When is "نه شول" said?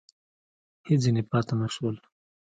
1.61-1.95